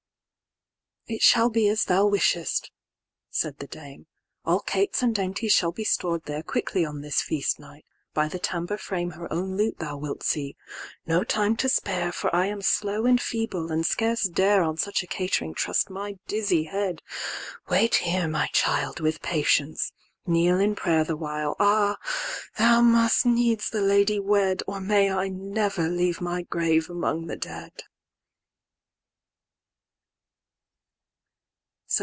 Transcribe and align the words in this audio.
XX."It 1.09 1.21
shall 1.23 1.49
be 1.49 1.67
as 1.67 1.83
thou 1.83 2.05
wishest," 2.07 2.71
said 3.29 3.57
the 3.57 3.67
Dame:"All 3.67 4.61
cates 4.61 5.01
and 5.03 5.13
dainties 5.13 5.51
shall 5.51 5.73
be 5.73 5.83
stored 5.83 6.23
there"Quickly 6.23 6.85
on 6.85 7.01
this 7.01 7.21
feast 7.21 7.59
night: 7.59 7.83
by 8.13 8.29
the 8.29 8.39
tambour 8.39 8.77
frame"Her 8.77 9.27
own 9.33 9.57
lute 9.57 9.79
thou 9.79 9.97
wilt 9.97 10.23
see: 10.23 10.55
no 11.05 11.25
time 11.25 11.57
to 11.57 11.67
spare,"For 11.67 12.33
I 12.33 12.45
am 12.45 12.61
slow 12.61 13.05
and 13.05 13.19
feeble, 13.19 13.73
and 13.73 13.85
scarce 13.85 14.25
dare"On 14.25 14.77
such 14.77 15.03
a 15.03 15.07
catering 15.07 15.53
trust 15.53 15.89
my 15.89 16.15
dizzy 16.27 16.63
head."Wait 16.65 17.95
here, 17.95 18.29
my 18.29 18.47
child, 18.53 19.01
with 19.01 19.21
patience; 19.21 19.91
kneel 20.25 20.61
in 20.61 20.75
prayer"The 20.75 21.17
while: 21.17 21.57
Ah! 21.59 21.97
thou 22.57 22.79
must 22.79 23.25
needs 23.25 23.69
the 23.69 23.81
lady 23.81 24.17
wed,"Or 24.21 24.79
may 24.79 25.11
I 25.11 25.27
never 25.27 25.89
leave 25.89 26.21
my 26.21 26.43
grave 26.43 26.89
among 26.89 27.25
the 27.27 27.35
dead." 27.35 27.83